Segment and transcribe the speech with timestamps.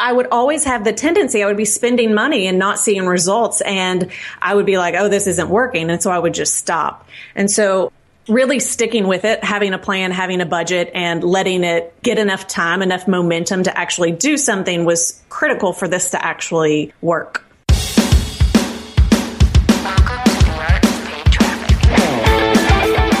[0.00, 3.60] I would always have the tendency I would be spending money and not seeing results.
[3.60, 5.90] And I would be like, oh, this isn't working.
[5.90, 7.06] And so I would just stop.
[7.34, 7.92] And so
[8.26, 12.46] really sticking with it, having a plan, having a budget and letting it get enough
[12.48, 17.44] time, enough momentum to actually do something was critical for this to actually work.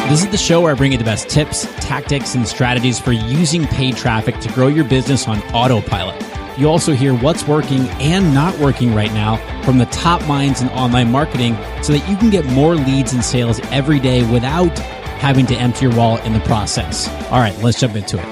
[0.08, 3.12] This is the show where I bring you the best tips, tactics, and strategies for
[3.12, 6.29] using paid traffic to grow your business on autopilot.
[6.60, 10.68] You also hear what's working and not working right now from the top minds in
[10.68, 14.78] online marketing so that you can get more leads and sales every day without
[15.20, 17.08] having to empty your wallet in the process.
[17.30, 18.24] All right, let's jump into it.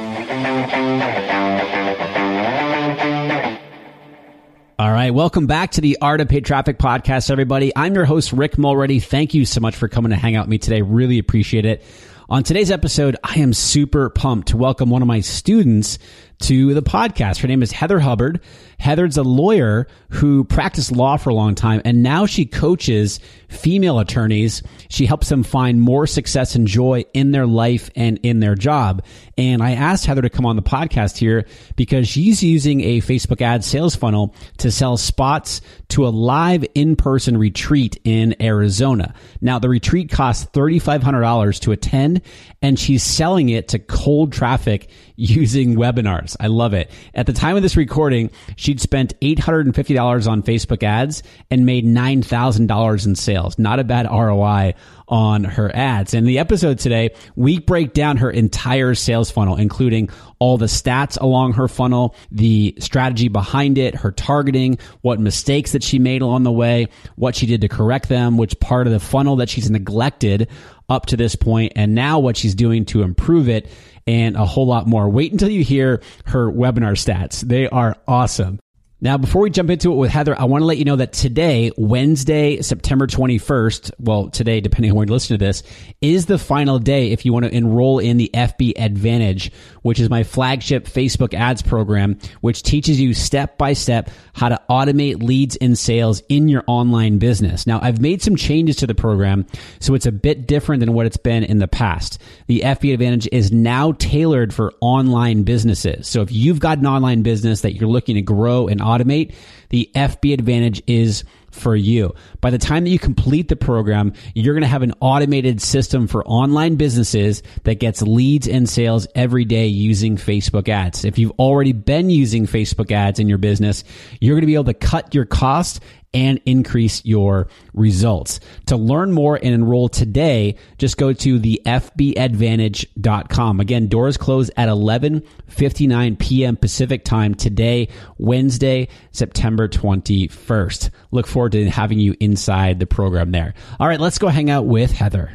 [4.78, 7.72] All right, welcome back to the Art of Paid Traffic podcast, everybody.
[7.74, 9.00] I'm your host, Rick Mulready.
[9.00, 10.82] Thank you so much for coming to hang out with me today.
[10.82, 11.82] Really appreciate it.
[12.30, 15.98] On today's episode, I am super pumped to welcome one of my students
[16.42, 17.38] to the podcast.
[17.38, 18.42] Her name is Heather Hubbard.
[18.78, 23.98] Heather's a lawyer who practiced law for a long time and now she coaches female
[23.98, 24.62] attorneys.
[24.88, 29.02] She helps them find more success and joy in their life and in their job.
[29.36, 33.40] And I asked Heather to come on the podcast here because she's using a Facebook
[33.40, 39.14] ad sales funnel to sell spots to a live in-person retreat in Arizona.
[39.40, 42.22] Now the retreat costs $3,500 to attend
[42.60, 46.36] and she's selling it to cold traffic using webinars.
[46.38, 46.90] I love it.
[47.14, 53.06] At the time of this recording, she'd spent $850 on Facebook ads and made $9,000
[53.06, 53.37] in sales.
[53.58, 54.74] Not a bad ROI
[55.08, 56.14] on her ads.
[56.14, 61.20] In the episode today, we break down her entire sales funnel, including all the stats
[61.20, 66.42] along her funnel, the strategy behind it, her targeting, what mistakes that she made along
[66.42, 69.70] the way, what she did to correct them, which part of the funnel that she's
[69.70, 70.48] neglected
[70.88, 73.68] up to this point, and now what she's doing to improve it
[74.06, 75.08] and a whole lot more.
[75.08, 77.40] Wait until you hear her webinar stats.
[77.40, 78.58] They are awesome.
[79.00, 81.12] Now, before we jump into it with Heather, I want to let you know that
[81.12, 85.62] today, Wednesday, September 21st, well, today, depending on when you listen to this,
[86.00, 90.10] is the final day if you want to enroll in the FB Advantage, which is
[90.10, 95.54] my flagship Facebook ads program, which teaches you step by step how to automate leads
[95.54, 97.68] and sales in your online business.
[97.68, 99.46] Now, I've made some changes to the program,
[99.78, 102.20] so it's a bit different than what it's been in the past.
[102.48, 106.08] The FB Advantage is now tailored for online businesses.
[106.08, 109.34] So if you've got an online business that you're looking to grow and automate,
[109.68, 112.14] the FB Advantage is for you.
[112.40, 116.06] By the time that you complete the program, you're going to have an automated system
[116.06, 121.04] for online businesses that gets leads and sales every day using Facebook ads.
[121.04, 123.84] If you've already been using Facebook ads in your business,
[124.20, 125.80] you're going to be able to cut your cost
[126.14, 128.40] and increase your results.
[128.66, 133.60] To learn more and enroll today, just go to the fbadvantage.com.
[133.60, 136.56] Again, doors close at 11:59 p.m.
[136.56, 140.90] Pacific time today, Wednesday, September 21st.
[141.10, 143.54] Look forward to having you inside the program there.
[143.78, 145.32] All right, let's go hang out with Heather.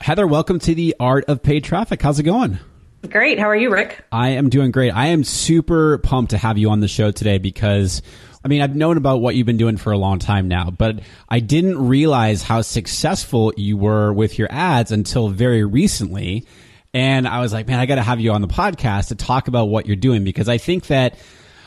[0.00, 2.02] Heather, welcome to the Art of Paid Traffic.
[2.02, 2.58] How's it going?
[3.06, 3.38] Great.
[3.38, 4.04] How are you, Rick?
[4.12, 4.90] I am doing great.
[4.90, 8.02] I am super pumped to have you on the show today because
[8.46, 11.00] I mean, I've known about what you've been doing for a long time now, but
[11.28, 16.46] I didn't realize how successful you were with your ads until very recently.
[16.94, 19.48] And I was like, man, I got to have you on the podcast to talk
[19.48, 21.18] about what you're doing because I think that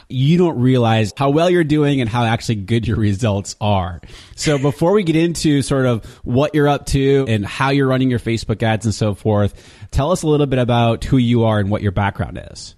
[0.10, 4.02] you don't realize how well you're doing and how actually good your results are.
[4.36, 8.10] So before we get into sort of what you're up to and how you're running
[8.10, 9.54] your Facebook ads and so forth,
[9.92, 12.76] tell us a little bit about who you are and what your background is.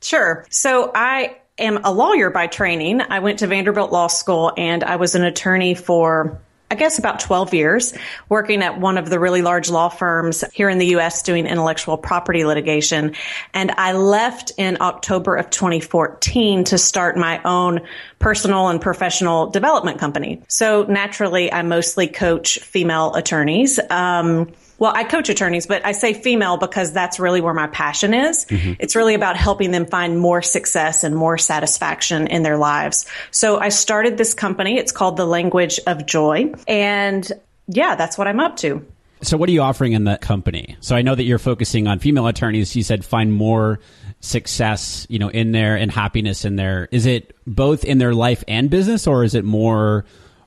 [0.00, 0.46] Sure.
[0.48, 3.02] So I am a lawyer by training.
[3.02, 7.18] I went to Vanderbilt Law School and I was an attorney for I guess about
[7.18, 7.94] 12 years
[8.28, 11.98] working at one of the really large law firms here in the US doing intellectual
[11.98, 13.16] property litigation.
[13.52, 17.80] And I left in October of 2014 to start my own
[18.20, 20.42] personal and professional development company.
[20.46, 23.80] So naturally, I mostly coach female attorneys.
[23.90, 28.14] Um, well, I coach attorneys, but I say female because that's really where my passion
[28.14, 28.46] is.
[28.46, 28.72] Mm-hmm.
[28.80, 33.04] It's really about helping them find more success and more satisfaction in their lives.
[33.30, 34.78] So I started this company.
[34.78, 36.54] It's called The Language of Joy.
[36.66, 37.30] And
[37.68, 38.84] yeah, that's what I'm up to.
[39.20, 40.78] So what are you offering in the company?
[40.80, 42.74] So I know that you're focusing on female attorneys.
[42.74, 43.80] You said find more
[44.20, 46.88] success, you know, in there and happiness in there.
[46.90, 50.06] Is it both in their life and business or is it more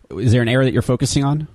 [0.10, 1.48] is there an area that you're focusing on?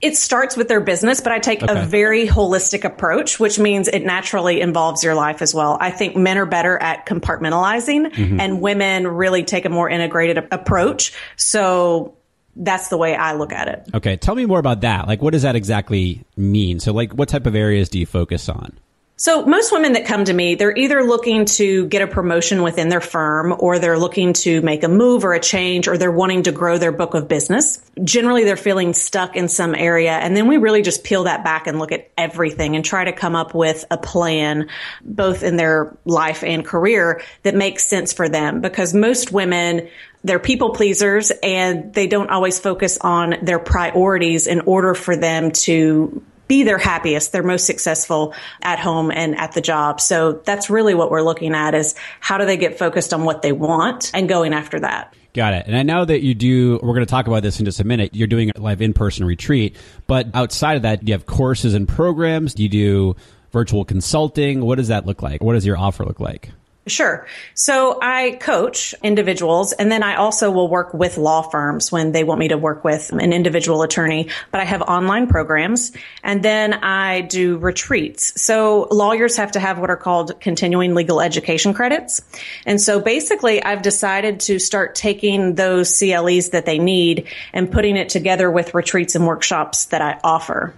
[0.00, 1.82] It starts with their business, but I take okay.
[1.82, 5.78] a very holistic approach, which means it naturally involves your life as well.
[5.80, 8.38] I think men are better at compartmentalizing mm-hmm.
[8.38, 11.14] and women really take a more integrated approach.
[11.36, 12.14] So
[12.56, 13.88] that's the way I look at it.
[13.94, 14.16] Okay.
[14.16, 15.06] Tell me more about that.
[15.06, 16.80] Like, what does that exactly mean?
[16.80, 18.78] So, like, what type of areas do you focus on?
[19.18, 22.90] So most women that come to me, they're either looking to get a promotion within
[22.90, 26.42] their firm or they're looking to make a move or a change or they're wanting
[26.42, 27.80] to grow their book of business.
[28.04, 30.12] Generally, they're feeling stuck in some area.
[30.12, 33.12] And then we really just peel that back and look at everything and try to
[33.12, 34.68] come up with a plan,
[35.02, 39.88] both in their life and career that makes sense for them because most women
[40.24, 45.52] they're people pleasers and they don't always focus on their priorities in order for them
[45.52, 50.00] to be their happiest, their most successful at home and at the job.
[50.00, 53.42] So that's really what we're looking at is how do they get focused on what
[53.42, 55.14] they want and going after that.
[55.34, 55.66] Got it.
[55.66, 57.84] And I know that you do, we're going to talk about this in just a
[57.84, 58.14] minute.
[58.14, 59.76] You're doing a live in person retreat,
[60.06, 62.54] but outside of that, you have courses and programs?
[62.54, 63.16] Do you do
[63.52, 64.64] virtual consulting?
[64.64, 65.42] What does that look like?
[65.42, 66.52] What does your offer look like?
[66.88, 67.26] Sure.
[67.54, 72.22] So I coach individuals and then I also will work with law firms when they
[72.22, 75.90] want me to work with an individual attorney, but I have online programs
[76.22, 78.40] and then I do retreats.
[78.40, 82.22] So lawyers have to have what are called continuing legal education credits.
[82.66, 87.96] And so basically I've decided to start taking those CLEs that they need and putting
[87.96, 90.72] it together with retreats and workshops that I offer.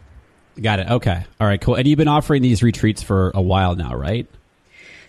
[0.58, 0.90] Got it.
[0.90, 1.22] Okay.
[1.38, 1.74] All right, cool.
[1.74, 4.26] And you've been offering these retreats for a while now, right?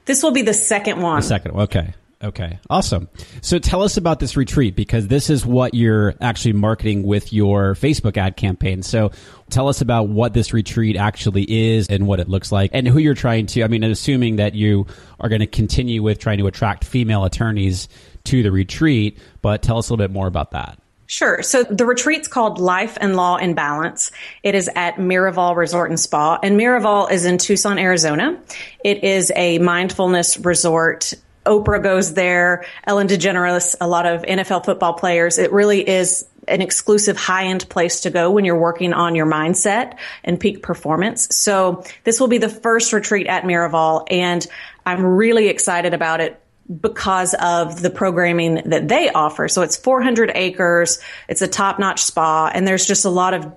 [0.09, 1.17] This will be the second one.
[1.17, 1.51] The second.
[1.51, 1.93] Okay.
[2.23, 2.57] Okay.
[2.67, 3.09] Awesome.
[3.43, 7.75] So tell us about this retreat because this is what you're actually marketing with your
[7.75, 8.81] Facebook ad campaign.
[8.81, 9.11] So
[9.51, 12.97] tell us about what this retreat actually is and what it looks like and who
[12.97, 14.87] you're trying to, I mean, assuming that you
[15.19, 17.87] are going to continue with trying to attract female attorneys
[18.23, 20.79] to the retreat, but tell us a little bit more about that.
[21.09, 21.41] Sure.
[21.41, 24.11] So the retreat's called Life and Law in Balance.
[24.43, 28.39] It is at Miraval Resort and Spa, and Miraval is in Tucson, Arizona.
[28.83, 31.15] It is a mindfulness resort.
[31.47, 35.39] Oprah goes there, Ellen DeGeneres, a lot of NFL football players.
[35.39, 39.25] It really is an exclusive high end place to go when you're working on your
[39.25, 41.35] mindset and peak performance.
[41.35, 44.45] So this will be the first retreat at Miraval and
[44.85, 46.39] I'm really excited about it
[46.81, 49.47] because of the programming that they offer.
[49.47, 50.99] So it's 400 acres.
[51.27, 53.51] It's a top notch spa and there's just a lot of,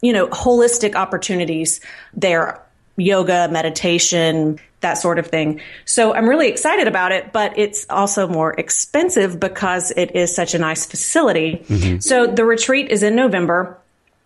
[0.00, 1.80] you know, holistic opportunities
[2.14, 2.60] there.
[2.96, 5.62] Yoga, meditation, that sort of thing.
[5.86, 10.54] So I'm really excited about it, but it's also more expensive because it is such
[10.54, 11.64] a nice facility.
[11.68, 12.00] Mm-hmm.
[12.00, 13.78] So the retreat is in November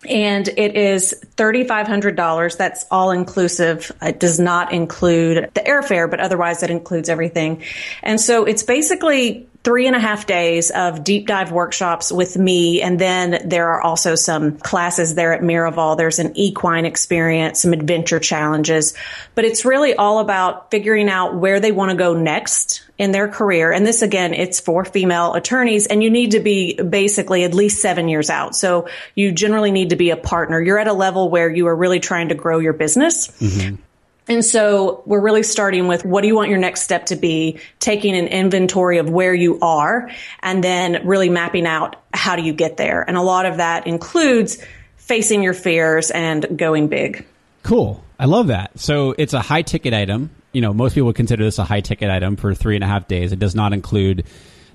[0.08, 2.56] and it is $3,500.
[2.56, 3.92] That's all inclusive.
[4.02, 7.62] It does not include the airfare, but otherwise it includes everything.
[8.02, 12.80] And so it's basically three and a half days of deep dive workshops with me.
[12.80, 15.96] And then there are also some classes there at Miraval.
[15.96, 18.94] There's an equine experience, some adventure challenges,
[19.34, 23.26] but it's really all about figuring out where they want to go next in their
[23.26, 23.72] career.
[23.72, 27.82] And this again, it's for female attorneys and you need to be basically at least
[27.82, 28.54] seven years out.
[28.54, 30.62] So you generally need to be a partner.
[30.62, 33.26] You're at a level where you are really trying to grow your business.
[33.40, 33.82] Mm-hmm.
[34.28, 37.60] And so we're really starting with what do you want your next step to be,
[37.78, 42.52] taking an inventory of where you are, and then really mapping out how do you
[42.52, 43.02] get there.
[43.06, 44.58] And a lot of that includes
[44.96, 47.24] facing your fears and going big.
[47.62, 48.02] Cool.
[48.18, 48.78] I love that.
[48.80, 50.30] So it's a high ticket item.
[50.52, 53.06] You know, most people consider this a high ticket item for three and a half
[53.06, 53.30] days.
[53.30, 54.24] It does not include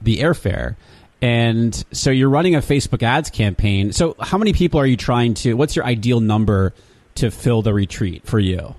[0.01, 0.75] the airfare.
[1.22, 3.91] And so you're running a Facebook ads campaign.
[3.91, 6.74] So how many people are you trying to, what's your ideal number
[7.15, 8.75] to fill the retreat for you?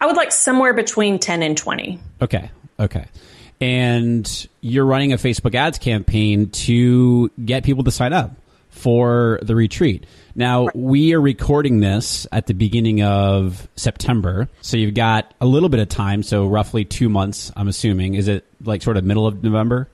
[0.00, 1.98] I would like somewhere between 10 and 20.
[2.22, 2.50] Okay.
[2.78, 3.04] Okay.
[3.60, 8.32] and you're running a Facebook ads campaign to get people to sign up
[8.70, 10.06] for the retreat.
[10.34, 14.48] Now, we are recording this at the beginning of September.
[14.62, 16.22] So you've got a little bit of time.
[16.22, 18.14] So roughly two months, I'm assuming.
[18.14, 19.88] Is it like sort of middle of November?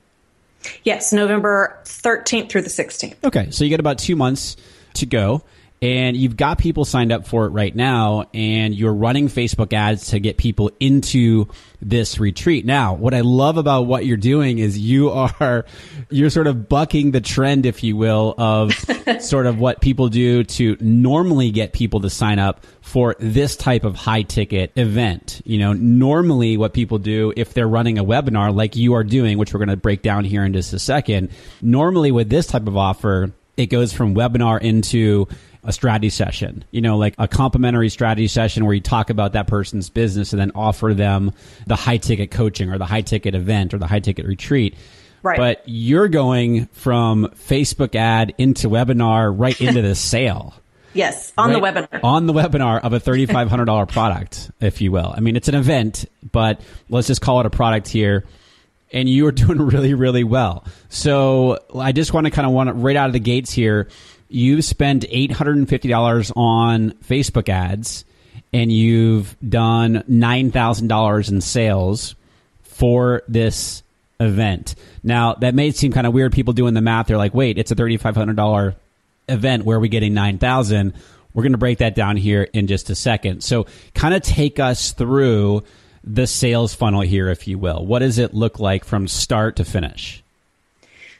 [0.83, 3.15] Yes, November 13th through the 16th.
[3.23, 3.51] Okay.
[3.51, 4.55] So you get about two months
[4.93, 5.43] to go
[5.81, 10.07] and you've got people signed up for it right now and you're running Facebook ads
[10.07, 11.47] to get people into
[11.79, 12.65] this retreat.
[12.65, 15.65] Now, what I love about what you're doing is you are
[16.09, 18.73] you're sort of bucking the trend if you will of
[19.19, 23.83] sort of what people do to normally get people to sign up for this type
[23.83, 25.41] of high ticket event.
[25.45, 29.37] You know, normally what people do if they're running a webinar like you are doing,
[29.37, 31.29] which we're going to break down here in just a second,
[31.61, 35.27] normally with this type of offer, it goes from webinar into
[35.67, 39.47] a strategy session, you know, like a complimentary strategy session where you talk about that
[39.47, 41.33] person's business and then offer them
[41.67, 44.75] the high ticket coaching or the high ticket event or the high ticket retreat.
[45.21, 45.37] Right.
[45.37, 50.53] But you're going from Facebook ad into webinar right into the sale.
[50.93, 51.75] Yes, on right?
[51.75, 51.99] the webinar.
[52.01, 55.13] On the webinar of a $3,500 product, if you will.
[55.15, 58.23] I mean, it's an event, but let's just call it a product here
[58.91, 60.65] and you are doing really, really well.
[60.87, 63.89] So I just want to kind of want to right out of the gates here
[64.29, 68.05] you spent $850 on Facebook ads
[68.53, 72.15] and you've done $9,000 in sales
[72.63, 73.83] for this
[74.19, 74.75] event.
[75.03, 77.07] Now, that may seem kind of weird people doing the math.
[77.07, 78.75] They're like, "Wait, it's a $3500
[79.29, 80.93] event where are we getting 9,000?"
[81.33, 83.43] We're going to break that down here in just a second.
[83.43, 85.63] So, kind of take us through
[86.03, 87.85] the sales funnel here if you will.
[87.85, 90.23] What does it look like from start to finish?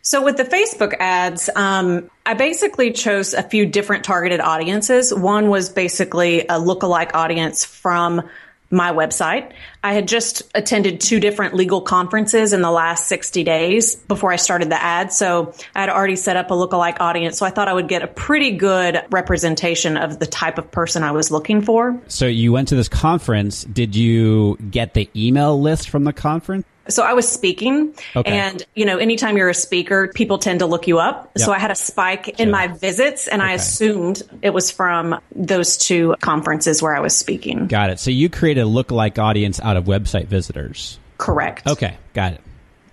[0.07, 5.13] So with the Facebook ads, um, I basically chose a few different targeted audiences.
[5.13, 8.21] One was basically a lookalike audience from
[8.69, 9.51] my website.
[9.83, 14.37] I had just attended two different legal conferences in the last 60 days before I
[14.37, 15.11] started the ad.
[15.11, 17.37] So I had already set up a lookalike audience.
[17.37, 21.03] So I thought I would get a pretty good representation of the type of person
[21.03, 22.01] I was looking for.
[22.07, 23.65] So you went to this conference.
[23.65, 26.65] Did you get the email list from the conference?
[26.89, 28.31] So I was speaking okay.
[28.31, 31.31] and, you know, anytime you're a speaker, people tend to look you up.
[31.35, 31.45] Yep.
[31.45, 33.51] So I had a spike in my visits and okay.
[33.51, 37.67] I assumed it was from those two conferences where I was speaking.
[37.67, 37.99] Got it.
[37.99, 40.99] So you created a lookalike audience out of website visitors.
[41.17, 41.67] Correct.
[41.67, 41.97] Okay.
[42.13, 42.41] Got it.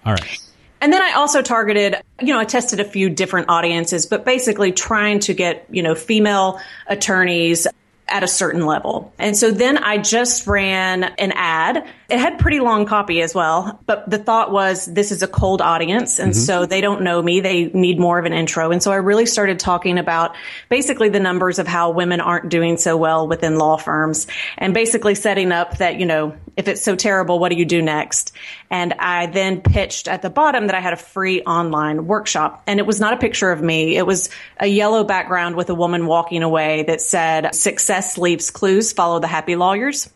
[0.04, 0.38] All right.
[0.80, 4.70] And then I also targeted, you know, I tested a few different audiences, but basically
[4.70, 7.66] trying to get, you know, female attorneys,
[8.06, 9.12] at a certain level.
[9.18, 11.87] And so then I just ran an ad.
[12.11, 15.62] It had pretty long copy as well, but the thought was this is a cold
[15.62, 16.18] audience.
[16.18, 16.40] And mm-hmm.
[16.40, 17.40] so they don't know me.
[17.40, 18.70] They need more of an intro.
[18.73, 20.37] And so I really started talking about
[20.68, 24.26] basically the numbers of how women aren't doing so well within law firms
[24.58, 27.80] and basically setting up that, you know, if it's so terrible, what do you do
[27.80, 28.32] next?
[28.70, 32.78] And I then pitched at the bottom that I had a free online workshop and
[32.78, 33.96] it was not a picture of me.
[33.96, 38.92] It was a yellow background with a woman walking away that said success leaves clues,
[38.92, 40.10] follow the happy lawyers.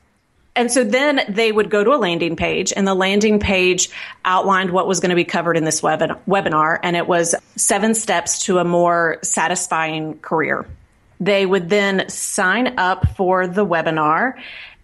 [0.56, 3.90] And so then they would go to a landing page and the landing page
[4.24, 6.80] outlined what was going to be covered in this web- webinar.
[6.82, 10.66] And it was seven steps to a more satisfying career.
[11.20, 14.34] They would then sign up for the webinar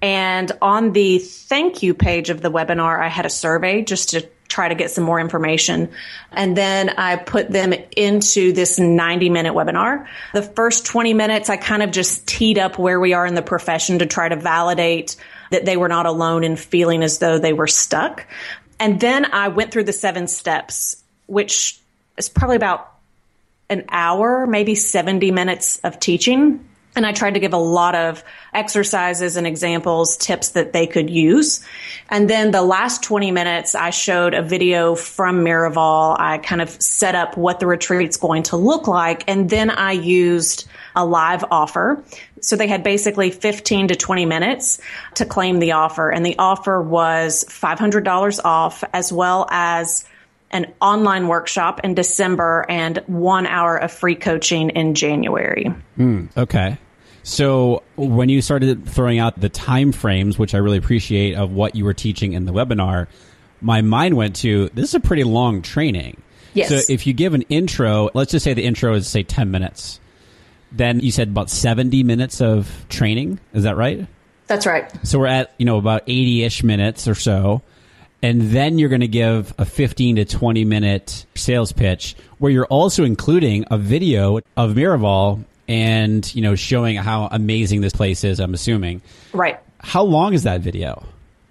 [0.05, 4.29] and on the thank you page of the webinar, I had a survey just to
[4.55, 5.91] try to get some more information.
[6.31, 10.07] And then I put them into this 90 minute webinar.
[10.33, 13.43] The first 20 minutes, I kind of just teed up where we are in the
[13.43, 15.17] profession to try to validate
[15.51, 18.27] that they were not alone in feeling as though they were stuck.
[18.79, 21.81] And then I went through the seven steps, which
[22.17, 22.93] is probably about
[23.69, 26.65] an hour, maybe 70 minutes of teaching.
[26.97, 28.23] And I tried to give a lot of
[28.53, 31.65] exercises and examples, tips that they could use.
[32.09, 36.17] And then the last 20 minutes, I showed a video from Miraval.
[36.19, 39.25] I kind of set up what the retreat's going to look like.
[39.29, 42.05] And then I used a live offer.
[42.41, 44.79] So they had basically 15 to 20 minutes
[45.15, 46.11] to claim the offer.
[46.11, 50.05] And the offer was $500 off as well as
[50.51, 55.75] an online workshop in December and one hour of free coaching in January.
[55.99, 56.79] Mm, okay.
[57.25, 61.75] So when you started throwing out the time frames, which I really appreciate of what
[61.75, 63.09] you were teaching in the webinar,
[63.61, 66.23] my mind went to this is a pretty long training.
[66.53, 66.69] Yes.
[66.69, 70.01] So if you give an intro, let's just say the intro is say 10 minutes.
[70.71, 74.07] Then you said about 70 minutes of training, is that right?
[74.47, 74.93] That's right.
[75.07, 77.63] So we're at, you know, about 80ish minutes or so.
[78.23, 82.67] And then you're going to give a 15 to 20 minute sales pitch where you're
[82.67, 88.41] also including a video of Miraval and you know showing how amazing this place is.
[88.41, 89.03] I'm assuming.
[89.33, 89.59] Right.
[89.81, 91.05] How long is that video?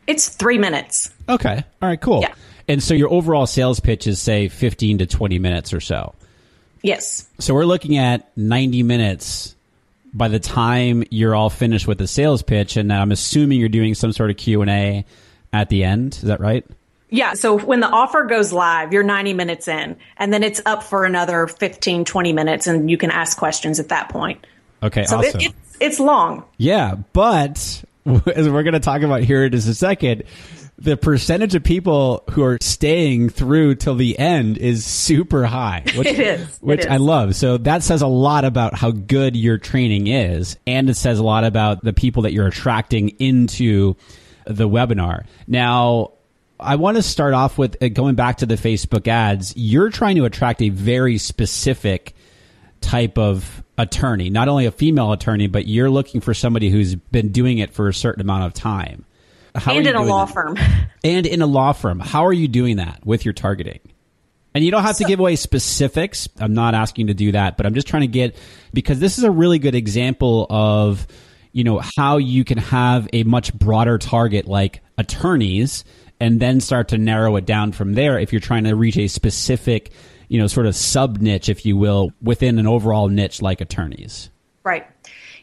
[0.07, 1.11] It's three minutes.
[1.29, 1.63] Okay.
[1.81, 1.99] All right.
[1.99, 2.21] Cool.
[2.21, 2.33] Yeah.
[2.67, 6.15] And so your overall sales pitch is say 15 to 20 minutes or so.
[6.81, 7.27] Yes.
[7.39, 9.55] So we're looking at 90 minutes
[10.13, 13.95] by the time you're all finished with the sales pitch and I'm assuming you're doing
[13.95, 15.05] some sort of Q&A
[15.51, 16.15] at the end.
[16.15, 16.65] Is that right?
[17.13, 17.35] Yeah.
[17.35, 21.05] So when the offer goes live, you're 90 minutes in and then it's up for
[21.05, 24.47] another 15, 20 minutes and you can ask questions at that point.
[24.81, 25.05] Okay.
[25.05, 25.39] So awesome.
[25.39, 26.43] it, it's, it's long.
[26.57, 26.95] Yeah.
[27.13, 30.23] But as we're going to talk about here in just a second,
[30.79, 35.83] the percentage of people who are staying through till the end is super high.
[35.95, 36.57] Which, It is.
[36.61, 36.87] Which is.
[36.87, 37.35] I love.
[37.35, 40.57] So that says a lot about how good your training is.
[40.65, 43.97] And it says a lot about the people that you're attracting into
[44.47, 45.25] the webinar.
[45.47, 46.12] Now,
[46.63, 49.53] I want to start off with uh, going back to the Facebook ads.
[49.55, 52.15] You're trying to attract a very specific
[52.81, 57.31] type of attorney, not only a female attorney, but you're looking for somebody who's been
[57.31, 59.05] doing it for a certain amount of time.
[59.55, 60.33] How and in a law that?
[60.33, 60.57] firm.
[61.05, 61.99] And in a law firm.
[61.99, 63.81] How are you doing that with your targeting?
[64.53, 66.29] And you don't have to give away specifics.
[66.39, 68.37] I'm not asking you to do that, but I'm just trying to get
[68.73, 71.05] because this is a really good example of
[71.53, 75.85] you know how you can have a much broader target like attorneys
[76.19, 79.07] and then start to narrow it down from there if you're trying to reach a
[79.07, 79.91] specific,
[80.27, 84.29] you know, sort of sub niche if you will within an overall niche like attorneys.
[84.63, 84.87] Right.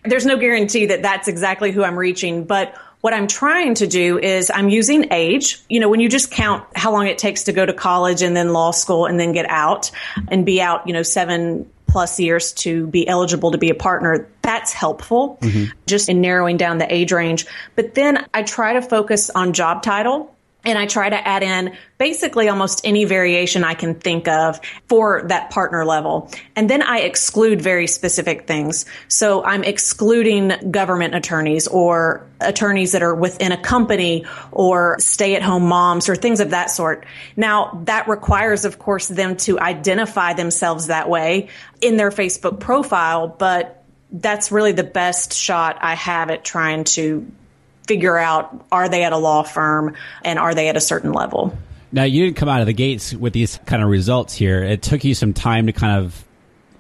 [0.05, 4.19] There's no guarantee that that's exactly who I'm reaching, but what I'm trying to do
[4.19, 5.59] is I'm using age.
[5.69, 8.37] You know, when you just count how long it takes to go to college and
[8.37, 9.91] then law school and then get out
[10.29, 14.29] and be out, you know, seven plus years to be eligible to be a partner,
[14.43, 15.71] that's helpful mm-hmm.
[15.87, 17.47] just in narrowing down the age range.
[17.75, 21.77] But then I try to focus on job title and I try to add in
[21.99, 26.31] basically almost any variation I can think of for that partner level.
[26.57, 28.87] And then I exclude very specific things.
[29.09, 35.43] So I'm excluding government attorneys or attorneys that are within a company or stay at
[35.43, 37.05] home moms or things of that sort.
[37.37, 41.49] Now that requires, of course, them to identify themselves that way
[41.81, 47.31] in their Facebook profile, but that's really the best shot I have at trying to
[47.91, 51.53] figure out are they at a law firm and are they at a certain level.
[51.91, 54.63] Now, you didn't come out of the gates with these kind of results here.
[54.63, 56.25] It took you some time to kind of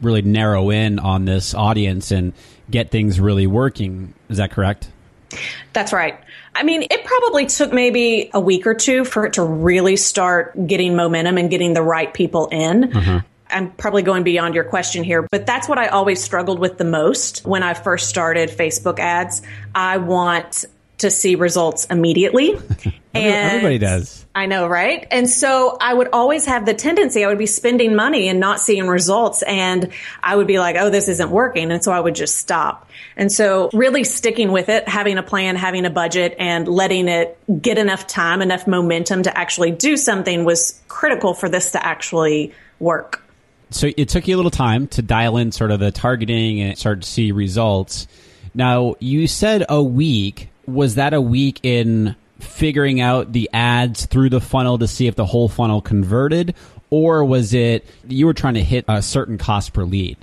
[0.00, 2.32] really narrow in on this audience and
[2.70, 4.14] get things really working.
[4.28, 4.88] Is that correct?
[5.72, 6.16] That's right.
[6.54, 10.54] I mean, it probably took maybe a week or two for it to really start
[10.64, 12.96] getting momentum and getting the right people in.
[12.96, 13.20] Uh-huh.
[13.48, 16.84] I'm probably going beyond your question here, but that's what I always struggled with the
[16.84, 19.42] most when I first started Facebook ads.
[19.74, 20.66] I want
[21.00, 22.52] to see results immediately.
[23.14, 24.24] and Everybody does.
[24.34, 25.06] I know, right?
[25.10, 28.60] And so I would always have the tendency, I would be spending money and not
[28.60, 29.42] seeing results.
[29.42, 29.90] And
[30.22, 31.72] I would be like, oh, this isn't working.
[31.72, 32.88] And so I would just stop.
[33.16, 37.38] And so really sticking with it, having a plan, having a budget and letting it
[37.60, 42.54] get enough time, enough momentum to actually do something was critical for this to actually
[42.78, 43.22] work.
[43.70, 46.78] So it took you a little time to dial in sort of the targeting and
[46.78, 48.06] start to see results.
[48.54, 50.49] Now, you said a week.
[50.72, 55.16] Was that a week in figuring out the ads through the funnel to see if
[55.16, 56.54] the whole funnel converted?
[56.90, 60.16] Or was it you were trying to hit a certain cost per lead?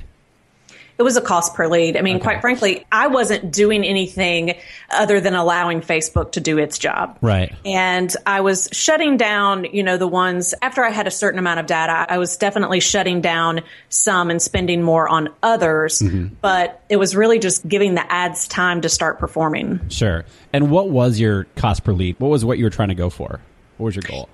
[0.97, 1.95] It was a cost per lead.
[1.95, 4.55] I mean, quite frankly, I wasn't doing anything
[4.89, 7.19] other than allowing Facebook to do its job.
[7.21, 7.53] Right.
[7.63, 11.59] And I was shutting down, you know, the ones after I had a certain amount
[11.59, 15.99] of data, I was definitely shutting down some and spending more on others.
[15.99, 16.35] Mm-hmm.
[16.41, 19.89] But it was really just giving the ads time to start performing.
[19.89, 20.25] Sure.
[20.51, 22.19] And what was your cost per lead?
[22.19, 23.39] What was what you were trying to go for?
[23.77, 24.29] What was your goal?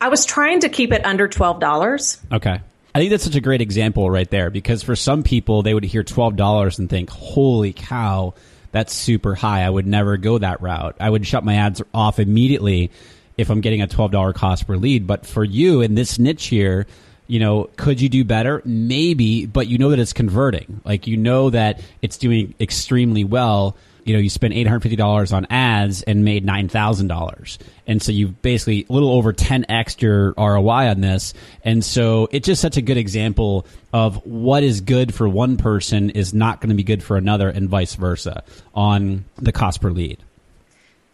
[0.00, 2.32] I was trying to keep it under $12.
[2.32, 2.60] Okay.
[2.96, 5.84] I think that's such a great example right there because for some people, they would
[5.84, 8.32] hear $12 and think, holy cow,
[8.72, 9.64] that's super high.
[9.64, 10.96] I would never go that route.
[10.98, 12.90] I would shut my ads off immediately
[13.36, 15.06] if I'm getting a $12 cost per lead.
[15.06, 16.86] But for you in this niche here,
[17.26, 18.62] you know, could you do better?
[18.64, 20.80] Maybe, but you know that it's converting.
[20.82, 23.76] Like you know that it's doing extremely well.
[24.06, 27.58] You know, you spent eight hundred fifty dollars on ads and made nine thousand dollars,
[27.86, 31.34] and so you've basically a little over ten x your ROI on this.
[31.64, 36.10] And so it's just such a good example of what is good for one person
[36.10, 39.90] is not going to be good for another, and vice versa on the cost per
[39.90, 40.18] lead.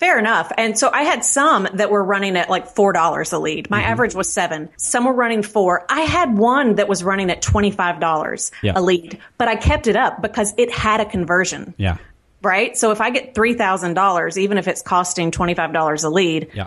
[0.03, 0.51] Fair enough.
[0.59, 3.71] And so I had some that were running at like $4 a lead.
[3.71, 3.93] My mm-hmm.
[3.93, 4.69] average was seven.
[4.77, 5.87] Some were running four.
[5.89, 8.73] I had one that was running at $25 Yeah.
[8.75, 11.73] a lead, but I kept it up because it had a conversion.
[11.77, 11.99] Yeah,
[12.43, 12.77] Right.
[12.77, 16.67] So if I get $3,000, even if it's costing $25 a lead, yeah.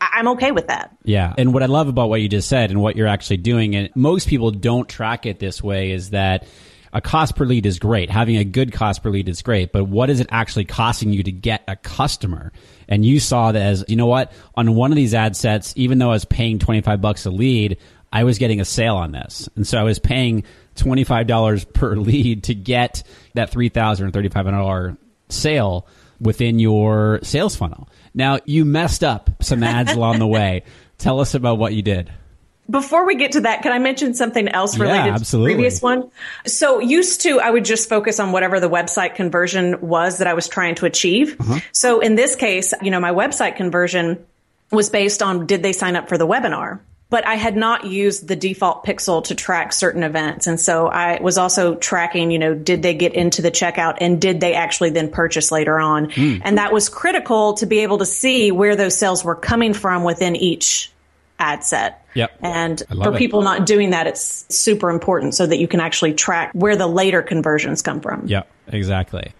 [0.00, 0.96] I- I'm okay with that.
[1.04, 1.34] Yeah.
[1.36, 3.90] And what I love about what you just said and what you're actually doing, and
[3.96, 6.46] most people don't track it this way, is that
[6.92, 8.10] a cost per lead is great.
[8.10, 11.22] Having a good cost per lead is great, but what is it actually costing you
[11.22, 12.52] to get a customer?
[12.88, 15.98] And you saw that as, you know what, on one of these ad sets, even
[15.98, 17.76] though I was paying 25 bucks a lead,
[18.10, 19.48] I was getting a sale on this.
[19.54, 20.44] And so I was paying
[20.76, 23.02] $25 per lead to get
[23.34, 24.96] that 3,000 or $3,500
[25.28, 25.86] sale
[26.20, 27.88] within your sales funnel.
[28.14, 30.64] Now, you messed up some ads along the way.
[30.98, 32.10] Tell us about what you did.
[32.70, 35.80] Before we get to that, can I mention something else related yeah, to the previous
[35.80, 36.10] one?
[36.44, 40.34] So used to, I would just focus on whatever the website conversion was that I
[40.34, 41.40] was trying to achieve.
[41.40, 41.60] Uh-huh.
[41.72, 44.22] So in this case, you know, my website conversion
[44.70, 46.80] was based on did they sign up for the webinar?
[47.10, 50.46] But I had not used the default pixel to track certain events.
[50.46, 54.20] And so I was also tracking, you know, did they get into the checkout and
[54.20, 56.10] did they actually then purchase later on?
[56.10, 56.42] Mm.
[56.44, 60.04] And that was critical to be able to see where those sales were coming from
[60.04, 60.92] within each
[61.38, 62.04] ad set.
[62.14, 62.38] Yep.
[62.42, 63.18] And for it.
[63.18, 66.86] people not doing that, it's super important so that you can actually track where the
[66.86, 68.26] later conversions come from.
[68.26, 69.32] Yep, exactly.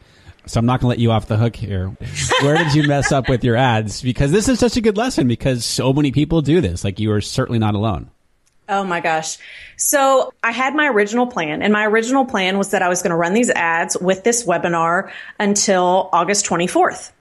[0.49, 1.97] So I'm not going to let you off the hook here.
[2.43, 4.03] Where did you mess up with your ads?
[4.03, 6.85] Because this is such a good lesson because so many people do this.
[6.85, 8.11] Like you are certainly not alone.
[8.69, 9.39] Oh my gosh.
[9.77, 13.11] So I had my original plan and my original plan was that I was going
[13.11, 17.13] to run these ads with this webinar until August 24th.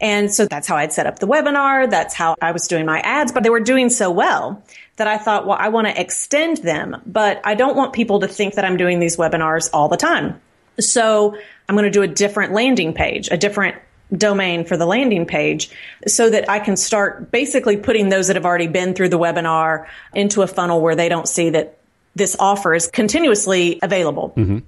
[0.00, 1.88] And so that's how I'd set up the webinar.
[1.88, 4.62] That's how I was doing my ads, but they were doing so well
[4.96, 8.28] that I thought, well, I want to extend them, but I don't want people to
[8.28, 10.40] think that I'm doing these webinars all the time.
[10.80, 11.36] So
[11.68, 13.76] I'm going to do a different landing page, a different
[14.16, 15.70] domain for the landing page
[16.06, 19.86] so that I can start basically putting those that have already been through the webinar
[20.14, 21.78] into a funnel where they don't see that
[22.14, 24.32] this offer is continuously available.
[24.36, 24.58] Mm-hmm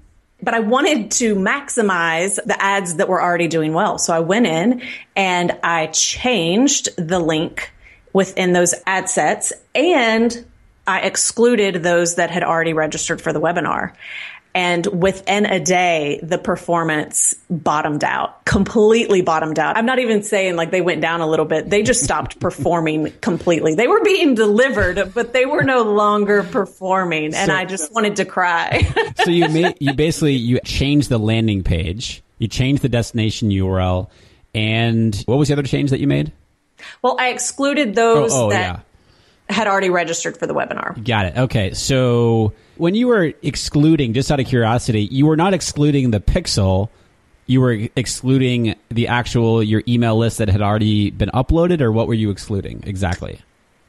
[0.43, 3.99] but I wanted to maximize the ads that were already doing well.
[3.99, 4.83] So I went in
[5.17, 7.73] and I changed the link
[8.13, 10.45] within those ad sets and
[10.87, 13.93] I excluded those that had already registered for the webinar.
[14.55, 19.77] And within a day, the performance bottomed out, completely bottomed out.
[19.77, 21.71] I'm not even saying like they went down a little bit.
[21.71, 23.75] They just stopped performing completely.
[23.75, 27.35] They were being delivered, but they were no longer performing.
[27.35, 28.87] And so, I just wanted to cry.
[29.25, 34.09] so you made, you basically, you changed the landing page, you changed the destination URL.
[34.55, 36.33] And what was the other change that you made?
[37.03, 38.81] Well, I excluded those oh, oh, that yeah.
[39.51, 41.03] Had already registered for the webinar.
[41.05, 41.37] Got it.
[41.37, 41.73] Okay.
[41.75, 46.89] So when you were excluding, just out of curiosity, you were not excluding the pixel.
[47.47, 52.07] You were excluding the actual your email list that had already been uploaded, or what
[52.07, 53.41] were you excluding exactly?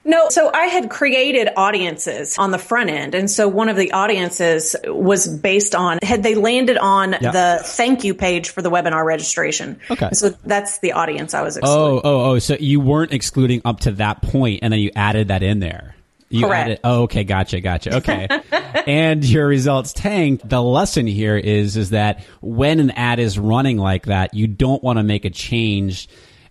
[0.06, 3.16] No, so I had created audiences on the front end.
[3.16, 7.32] And so one of the audiences was based on, had they landed on yeah.
[7.32, 9.80] the thank you page for the webinar registration.
[9.92, 10.10] Okay.
[10.14, 11.82] So that's the audience I was oh, excluding.
[11.82, 12.40] Oh, oh, oh.
[12.40, 15.96] So you weren't excluding up to that point and then you added that in there.
[16.30, 16.66] You Correct.
[16.66, 17.98] added, oh, okay, gotcha, gotcha.
[17.98, 18.28] Okay.
[18.88, 20.48] and your results tanked.
[20.48, 24.82] The lesson here is, is that when an ad is running like that, you don't
[24.84, 26.08] want to make a change.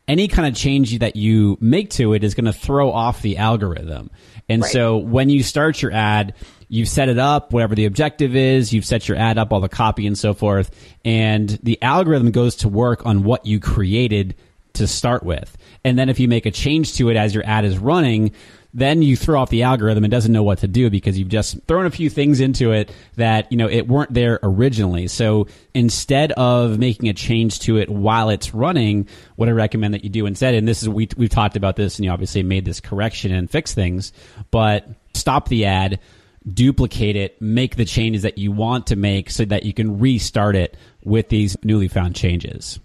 [0.09, 3.37] Any kind of change that you make to it is going to throw off the
[3.37, 4.11] algorithm.
[4.49, 4.73] And right.
[4.73, 6.35] so when you start your ad,
[6.69, 9.69] you've set it up, whatever the objective is, you've set your ad up, all the
[9.69, 10.71] copy and so forth,
[11.05, 14.35] and the algorithm goes to work on what you created
[14.75, 15.57] to start with.
[15.85, 18.33] And then if you make a change to it as your ad is running,
[18.79, 21.63] then you throw off the algorithm and doesn't know what to do because you've just
[21.67, 25.09] thrown a few things into it that, you know, it weren't there originally.
[25.09, 30.05] So instead of making a change to it while it's running, what I recommend that
[30.05, 32.65] you do instead, and this is, we, we've talked about this and you obviously made
[32.65, 34.13] this correction and fix things,
[34.51, 36.01] but stop the ad,
[36.47, 40.57] duplicate it, make the changes that you want to make so that you can restart
[40.57, 42.81] it with these newly found changes.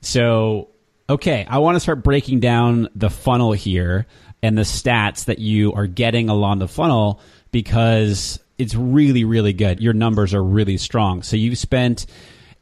[0.00, 0.68] So,
[1.10, 4.06] okay, I want to start breaking down the funnel here
[4.42, 7.20] and the stats that you are getting along the funnel
[7.50, 9.80] because it's really, really good.
[9.80, 11.22] Your numbers are really strong.
[11.22, 12.06] So you've spent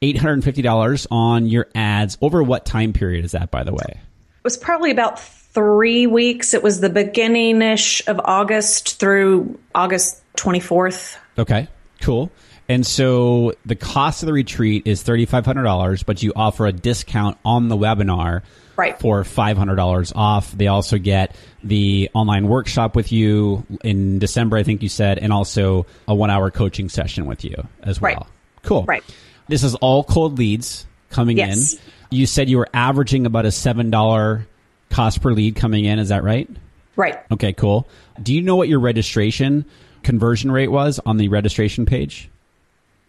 [0.03, 2.19] $850 on your ads.
[2.21, 3.89] Over what time period is that, by the way?
[3.89, 6.55] It was probably about three weeks.
[6.55, 11.17] It was the beginning ish of August through August 24th.
[11.39, 11.69] Okay,
[12.01, 12.31] cool.
[12.69, 17.69] And so the cost of the retreat is $3,500, but you offer a discount on
[17.69, 18.43] the webinar
[18.77, 18.99] right.
[18.99, 20.53] for $500 off.
[20.53, 25.33] They also get the online workshop with you in December, I think you said, and
[25.33, 28.15] also a one hour coaching session with you as well.
[28.15, 28.27] Right.
[28.62, 28.85] Cool.
[28.85, 29.05] Right.
[29.49, 31.75] This is all cold leads coming yes.
[31.75, 31.81] in.
[32.11, 34.45] You said you were averaging about a $7
[34.91, 35.99] cost per lead coming in.
[35.99, 36.49] Is that right?
[36.95, 37.19] Right.
[37.31, 37.89] Okay, cool.
[38.23, 39.67] Do you know what your registration
[40.03, 42.31] conversion rate was on the registration page?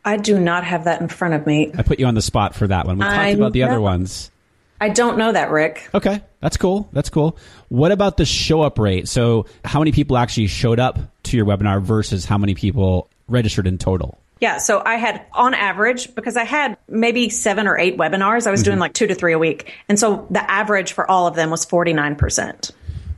[0.04, 1.72] I do not have that in front of me.
[1.78, 2.98] I put you on the spot for that one.
[2.98, 4.32] We talked about the other ones.
[4.80, 5.90] I don't know that, Rick.
[5.94, 6.90] Okay, that's cool.
[6.94, 7.38] That's cool.
[7.70, 9.08] What about the show up rate?
[9.08, 13.68] So, how many people actually showed up to your webinar versus how many people registered
[13.68, 14.18] in total?
[14.40, 14.58] Yeah.
[14.58, 18.62] So I had on average, because I had maybe seven or eight webinars, I was
[18.62, 18.66] mm-hmm.
[18.66, 19.74] doing like two to three a week.
[19.90, 22.72] And so the average for all of them was 49%.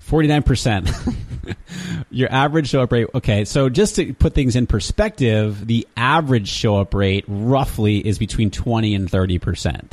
[0.08, 1.16] 49%.
[2.10, 3.08] Your average show up rate.
[3.14, 3.46] Okay.
[3.46, 8.50] So just to put things in perspective, the average show up rate roughly is between
[8.50, 9.92] 20 and 30%.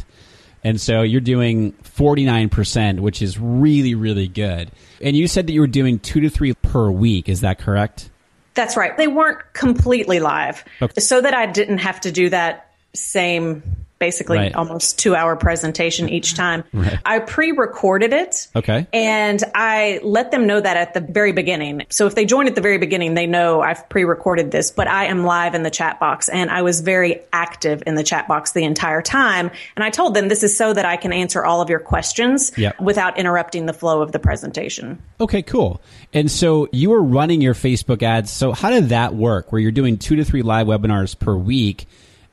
[0.66, 4.72] And so you're doing 49%, which is really, really good.
[5.00, 7.28] And you said that you were doing two to three per week.
[7.28, 8.10] Is that correct?
[8.54, 8.96] That's right.
[8.96, 11.00] They weren't completely live okay.
[11.00, 13.62] so that I didn't have to do that same
[13.98, 14.54] basically right.
[14.54, 16.64] almost two hour presentation each time.
[16.72, 16.98] Right.
[17.04, 18.48] I pre recorded it.
[18.54, 18.86] Okay.
[18.92, 21.82] And I let them know that at the very beginning.
[21.90, 24.88] So if they join at the very beginning, they know I've pre recorded this, but
[24.88, 28.28] I am live in the chat box and I was very active in the chat
[28.28, 29.50] box the entire time.
[29.76, 32.52] And I told them this is so that I can answer all of your questions
[32.56, 32.80] yep.
[32.80, 35.02] without interrupting the flow of the presentation.
[35.20, 35.80] Okay, cool.
[36.12, 38.30] And so you were running your Facebook ads.
[38.30, 41.86] So how did that work where you're doing two to three live webinars per week?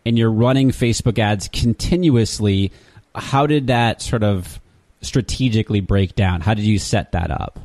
[0.05, 2.71] And you're running Facebook ads continuously,
[3.15, 4.59] how did that sort of
[5.01, 6.41] strategically break down?
[6.41, 7.59] How did you set that up?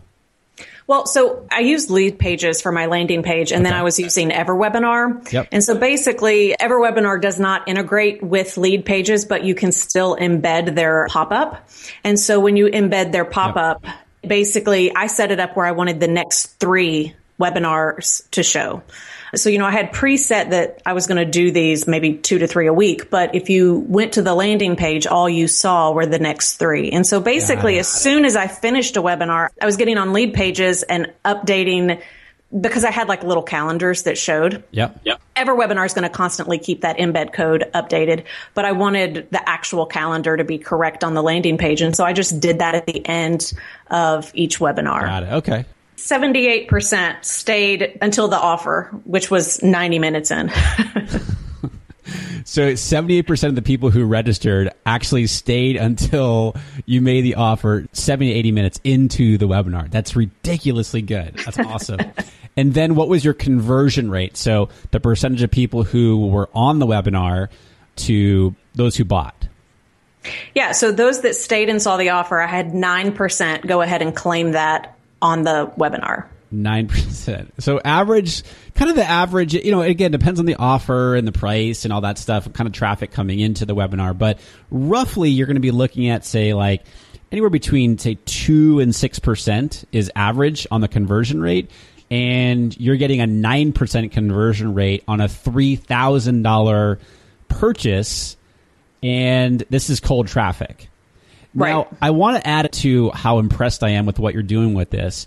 [0.86, 3.70] Well, so I used Leadpages for my landing page and okay.
[3.70, 5.30] then I was using EverWebinar.
[5.30, 5.48] Yep.
[5.52, 11.06] And so basically EverWebinar does not integrate with Leadpages, but you can still embed their
[11.10, 11.68] pop-up.
[12.04, 13.96] And so when you embed their pop-up, yep.
[14.26, 18.82] basically I set it up where I wanted the next three webinars to show.
[19.34, 22.38] So, you know, I had preset that I was going to do these maybe two
[22.38, 25.92] to three a week, but if you went to the landing page, all you saw
[25.92, 26.90] were the next three.
[26.90, 27.80] And so basically, yeah.
[27.80, 32.00] as soon as I finished a webinar, I was getting on Leadpages and updating
[32.58, 34.64] because I had like little calendars that showed.
[34.70, 35.00] Yep.
[35.04, 35.20] Yep.
[35.36, 38.24] EverWebinar is going to constantly keep that embed code updated,
[38.54, 41.82] but I wanted the actual calendar to be correct on the landing page.
[41.82, 43.52] And so I just did that at the end
[43.90, 45.02] of each webinar.
[45.02, 45.32] Got it.
[45.34, 45.64] Okay.
[45.98, 50.48] 78% stayed until the offer, which was 90 minutes in.
[52.44, 56.54] so 78% of the people who registered actually stayed until
[56.86, 59.90] you made the offer 70 80 minutes into the webinar.
[59.90, 61.34] That's ridiculously good.
[61.44, 61.98] That's awesome.
[62.56, 64.36] and then what was your conversion rate?
[64.36, 67.48] So the percentage of people who were on the webinar
[67.96, 69.48] to those who bought.
[70.54, 74.14] Yeah, so those that stayed and saw the offer, I had 9% go ahead and
[74.14, 76.26] claim that on the webinar.
[76.52, 77.50] 9%.
[77.58, 78.42] So average,
[78.74, 81.92] kind of the average, you know, again, depends on the offer and the price and
[81.92, 84.16] all that stuff, kind of traffic coming into the webinar.
[84.16, 84.38] But
[84.70, 86.84] roughly, you're going to be looking at, say, like
[87.30, 91.70] anywhere between, say, 2 and 6% is average on the conversion rate.
[92.10, 96.98] And you're getting a 9% conversion rate on a $3,000
[97.48, 98.36] purchase.
[99.02, 100.88] And this is cold traffic.
[101.54, 101.70] Right.
[101.70, 104.90] Now, I want to add to how impressed I am with what you're doing with
[104.90, 105.26] this.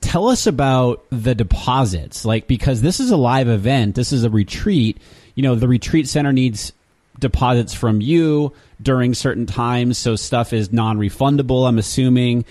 [0.00, 4.30] Tell us about the deposits, like because this is a live event, this is a
[4.30, 4.98] retreat.
[5.36, 6.72] You know, the retreat center needs
[7.18, 11.68] deposits from you during certain times, so stuff is non-refundable.
[11.68, 12.44] I'm assuming,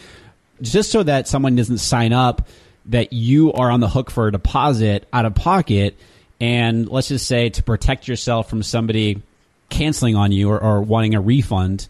[0.62, 2.48] just so that someone doesn't sign up
[2.86, 5.98] that you are on the hook for a deposit out of pocket,
[6.40, 9.22] and let's just say to protect yourself from somebody
[9.70, 11.88] canceling on you or, or wanting a refund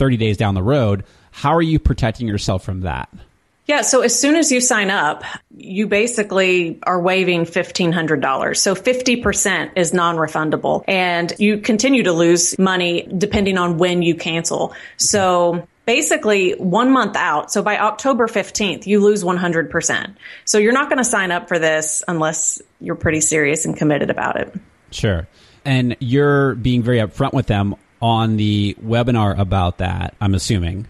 [0.00, 1.04] 30 days down the road.
[1.30, 3.10] How are you protecting yourself from that?
[3.66, 5.22] Yeah, so as soon as you sign up,
[5.54, 8.56] you basically are waiving $1,500.
[8.56, 14.14] So 50% is non refundable and you continue to lose money depending on when you
[14.14, 14.74] cancel.
[14.96, 17.52] So basically one month out.
[17.52, 20.16] So by October 15th, you lose 100%.
[20.46, 24.08] So you're not going to sign up for this unless you're pretty serious and committed
[24.08, 24.54] about it.
[24.90, 25.28] Sure.
[25.64, 30.86] And you're being very upfront with them on the webinar about that, I'm assuming.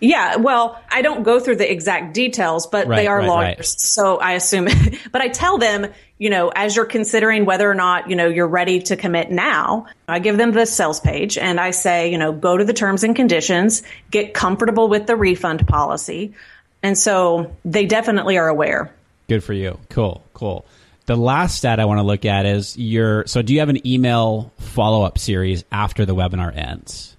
[0.00, 3.56] Yeah, well, I don't go through the exact details, but right, they are right, lawyers.
[3.56, 3.66] Right.
[3.66, 4.68] So I assume,
[5.12, 5.86] but I tell them,
[6.18, 9.86] you know, as you're considering whether or not, you know, you're ready to commit now,
[10.06, 13.02] I give them the sales page and I say, you know, go to the terms
[13.02, 16.34] and conditions, get comfortable with the refund policy.
[16.82, 18.94] And so they definitely are aware.
[19.28, 19.78] Good for you.
[19.88, 20.66] Cool, cool.
[21.06, 23.26] The last stat I want to look at is your.
[23.26, 27.16] So, do you have an email follow up series after the webinar ends?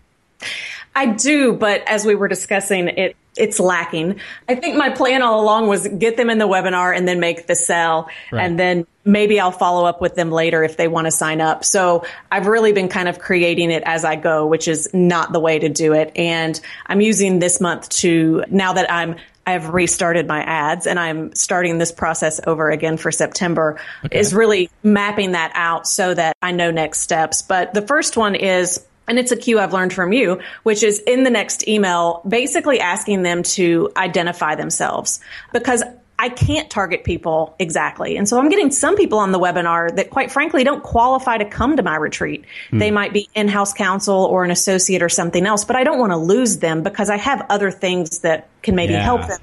[0.95, 4.19] I do, but as we were discussing, it it's lacking.
[4.47, 7.47] I think my plan all along was get them in the webinar and then make
[7.47, 8.45] the sell, right.
[8.45, 11.65] and then maybe I'll follow up with them later if they want to sign up.
[11.65, 15.39] So I've really been kind of creating it as I go, which is not the
[15.39, 16.11] way to do it.
[16.15, 19.17] And I'm using this month to now that I'm
[19.47, 24.19] I've restarted my ads and I'm starting this process over again for September okay.
[24.19, 27.41] is really mapping that out so that I know next steps.
[27.41, 30.99] But the first one is and it's a cue I've learned from you, which is
[30.99, 35.19] in the next email, basically asking them to identify themselves
[35.53, 35.83] because
[36.25, 38.17] I can't target people exactly.
[38.17, 41.45] And so I'm getting some people on the webinar that quite frankly don't qualify to
[41.45, 42.45] come to my retreat.
[42.71, 42.79] Mm.
[42.79, 46.13] They might be in-house counsel or an associate or something else, but I don't want
[46.13, 49.03] to lose them because I have other things that can maybe yeah.
[49.03, 49.39] help them.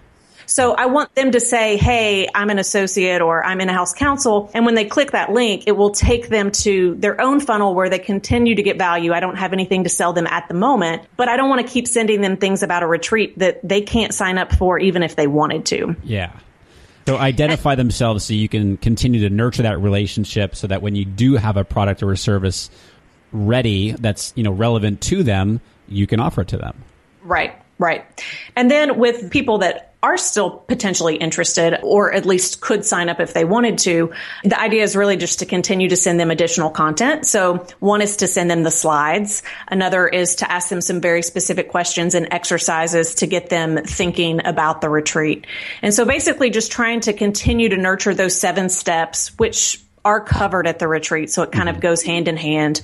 [0.47, 3.95] So I want them to say, Hey, I'm an associate or I'm in a house
[3.95, 4.51] counsel.
[4.53, 7.89] And when they click that link, it will take them to their own funnel where
[7.89, 9.13] they continue to get value.
[9.13, 11.73] I don't have anything to sell them at the moment, but I don't want to
[11.73, 15.15] keep sending them things about a retreat that they can't sign up for even if
[15.15, 15.95] they wanted to.
[16.03, 16.33] Yeah.
[17.07, 21.05] So identify themselves so you can continue to nurture that relationship so that when you
[21.05, 22.71] do have a product or a service
[23.33, 26.77] ready that's, you know, relevant to them, you can offer it to them.
[27.23, 27.55] Right.
[27.79, 28.05] Right.
[28.55, 33.21] And then with people that are still potentially interested or at least could sign up
[33.21, 34.13] if they wanted to.
[34.43, 37.25] The idea is really just to continue to send them additional content.
[37.25, 39.43] So one is to send them the slides.
[39.69, 44.45] Another is to ask them some very specific questions and exercises to get them thinking
[44.45, 45.47] about the retreat.
[45.83, 50.67] And so basically just trying to continue to nurture those seven steps, which are covered
[50.67, 51.31] at the retreat.
[51.31, 52.81] So it kind of goes hand in hand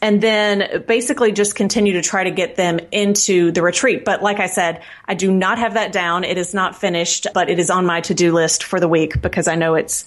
[0.00, 4.04] and then basically just continue to try to get them into the retreat.
[4.04, 6.24] But like I said, I do not have that down.
[6.24, 9.48] It is not finished, but it is on my to-do list for the week because
[9.48, 10.04] I know it's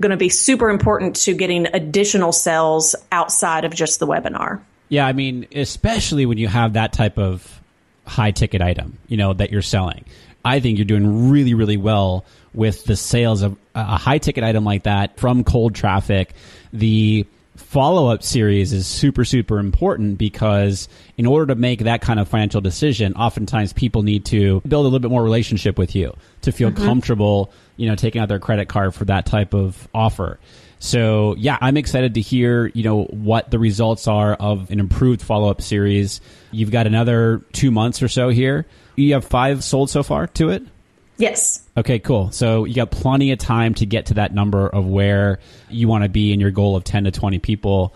[0.00, 4.60] going to be super important to getting additional sales outside of just the webinar.
[4.88, 7.60] Yeah, I mean, especially when you have that type of
[8.06, 10.04] high ticket item, you know, that you're selling.
[10.44, 12.24] I think you're doing really, really well
[12.54, 16.32] with the sales of a high ticket item like that from cold traffic.
[16.72, 17.26] The
[17.58, 22.28] follow up series is super, super important because in order to make that kind of
[22.28, 26.52] financial decision, oftentimes people need to build a little bit more relationship with you to
[26.52, 26.84] feel mm-hmm.
[26.84, 30.38] comfortable, you know, taking out their credit card for that type of offer.
[30.78, 35.20] So yeah, I'm excited to hear, you know, what the results are of an improved
[35.20, 36.20] follow up series.
[36.52, 38.66] You've got another two months or so here.
[38.94, 40.62] You have five sold so far to it?
[41.18, 41.68] Yes.
[41.76, 42.30] Okay, cool.
[42.30, 46.04] So you got plenty of time to get to that number of where you want
[46.04, 47.92] to be in your goal of 10 to 20 people.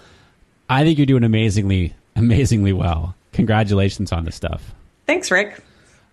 [0.69, 3.15] I think you're doing amazingly, amazingly well.
[3.33, 4.75] Congratulations on this stuff.
[5.07, 5.63] Thanks, Rick.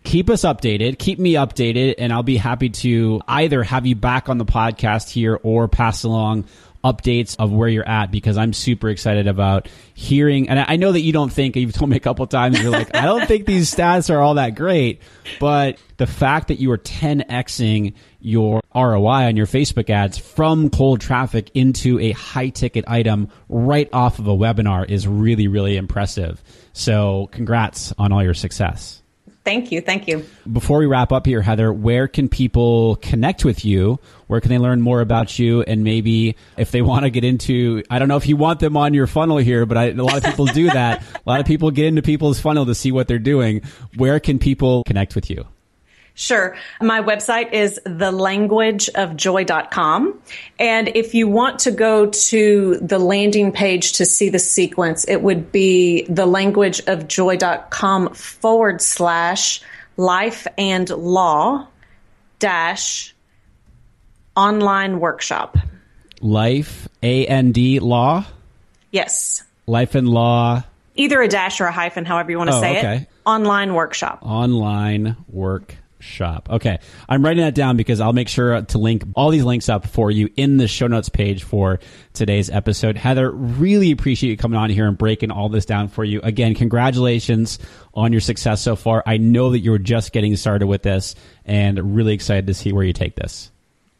[0.03, 0.97] Keep us updated.
[0.97, 5.09] Keep me updated, and I'll be happy to either have you back on the podcast
[5.09, 6.45] here or pass along
[6.83, 10.49] updates of where you're at because I'm super excited about hearing.
[10.49, 12.95] And I know that you don't think, you've told me a couple times, you're like,
[12.95, 15.01] I don't think these stats are all that great.
[15.39, 21.01] But the fact that you are 10xing your ROI on your Facebook ads from cold
[21.01, 26.41] traffic into a high ticket item right off of a webinar is really, really impressive.
[26.73, 28.98] So congrats on all your success.
[29.49, 29.81] Thank you.
[29.81, 30.23] Thank you.
[30.53, 33.99] Before we wrap up here, Heather, where can people connect with you?
[34.27, 35.63] Where can they learn more about you?
[35.63, 38.77] And maybe if they want to get into, I don't know if you want them
[38.77, 41.01] on your funnel here, but I, a lot of people do that.
[41.01, 43.63] a lot of people get into people's funnel to see what they're doing.
[43.95, 45.47] Where can people connect with you?
[46.19, 46.55] Sure.
[46.81, 50.21] My website is thelanguageofjoy.com.
[50.59, 55.21] And if you want to go to the landing page to see the sequence, it
[55.21, 59.61] would be thelanguageofjoy.com forward slash
[59.95, 61.69] life and law
[62.39, 63.15] dash
[64.35, 65.57] online workshop.
[66.19, 68.25] Life, A N D law?
[68.91, 69.45] Yes.
[69.67, 70.63] Life and law.
[70.95, 72.97] Either a dash or a hyphen, however you want to oh, say okay.
[72.97, 73.07] it.
[73.25, 74.19] Online workshop.
[74.21, 76.49] Online work shop.
[76.49, 76.79] Okay.
[77.07, 80.09] I'm writing that down because I'll make sure to link all these links up for
[80.09, 81.79] you in the show notes page for
[82.13, 82.97] today's episode.
[82.97, 86.21] Heather, really appreciate you coming on here and breaking all this down for you.
[86.21, 87.59] Again, congratulations
[87.93, 89.03] on your success so far.
[89.05, 92.83] I know that you're just getting started with this and really excited to see where
[92.83, 93.51] you take this.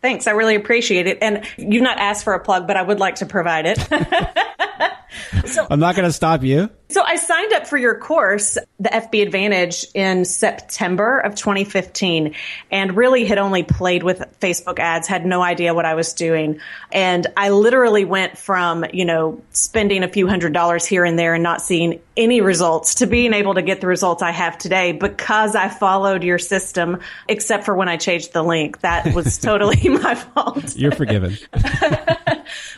[0.01, 0.27] Thanks.
[0.27, 1.17] I really appreciate it.
[1.21, 3.79] And you've not asked for a plug, but I would like to provide it.
[5.45, 6.69] so I'm not going to stop you.
[6.91, 12.33] So I signed up for your course, the FB Advantage, in September of 2015
[12.71, 16.59] and really had only played with Facebook ads, had no idea what I was doing.
[16.91, 21.35] And I literally went from, you know, spending a few hundred dollars here and there
[21.35, 24.91] and not seeing any results to being able to get the results I have today
[24.91, 28.81] because I followed your system, except for when I changed the link.
[28.81, 30.75] That was totally my fault.
[30.75, 31.37] You're forgiven.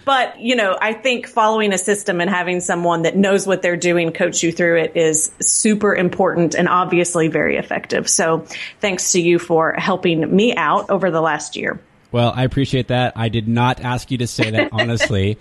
[0.04, 3.78] but, you know, I think following a system and having someone that knows what they're
[3.78, 8.10] doing coach you through it is super important and obviously very effective.
[8.10, 8.46] So
[8.80, 11.80] thanks to you for helping me out over the last year.
[12.12, 13.14] Well, I appreciate that.
[13.16, 15.38] I did not ask you to say that, honestly.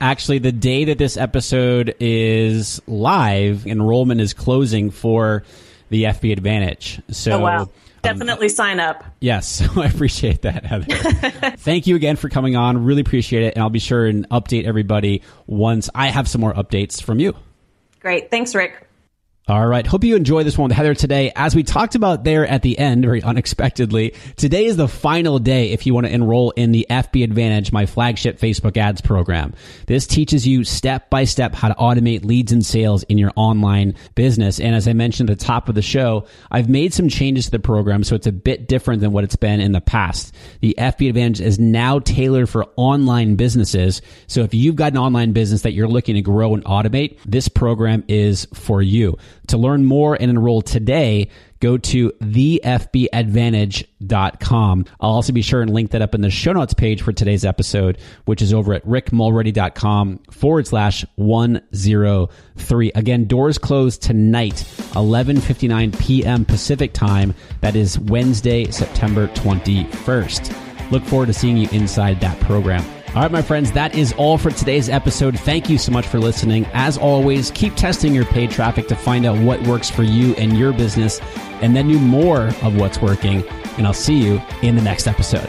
[0.00, 5.44] Actually, the day that this episode is live, enrollment is closing for
[5.88, 7.00] the FB Advantage.
[7.10, 7.68] So, oh, wow.
[8.04, 9.04] Definitely um, sign up.
[9.20, 10.86] Yes, I appreciate that, Heather.
[11.58, 12.84] Thank you again for coming on.
[12.84, 13.54] Really appreciate it.
[13.54, 17.34] And I'll be sure and update everybody once I have some more updates from you.
[18.00, 18.30] Great.
[18.30, 18.83] Thanks, Rick.
[19.46, 19.86] All right.
[19.86, 21.30] Hope you enjoy this one with Heather today.
[21.36, 25.72] As we talked about there at the end, very unexpectedly, today is the final day
[25.72, 29.52] if you want to enroll in the FB Advantage, my flagship Facebook ads program.
[29.86, 33.96] This teaches you step by step how to automate leads and sales in your online
[34.14, 34.58] business.
[34.58, 37.50] And as I mentioned at the top of the show, I've made some changes to
[37.50, 40.34] the program so it's a bit different than what it's been in the past.
[40.62, 44.00] The FB Advantage is now tailored for online businesses.
[44.26, 47.48] So if you've got an online business that you're looking to grow and automate, this
[47.48, 49.18] program is for you.
[49.48, 51.28] To learn more and enroll today,
[51.60, 54.84] go to thefbadvantage.com.
[55.00, 57.44] I'll also be sure and link that up in the show notes page for today's
[57.44, 62.92] episode, which is over at rickmulready.com forward slash 103.
[62.94, 64.54] Again, doors close tonight,
[64.92, 66.44] 11.59 p.m.
[66.44, 67.34] Pacific time.
[67.60, 70.90] That is Wednesday, September 21st.
[70.90, 72.84] Look forward to seeing you inside that program.
[73.14, 75.38] All right, my friends, that is all for today's episode.
[75.38, 76.66] Thank you so much for listening.
[76.72, 80.58] As always, keep testing your paid traffic to find out what works for you and
[80.58, 81.20] your business,
[81.62, 83.46] and then do more of what's working.
[83.78, 85.48] And I'll see you in the next episode.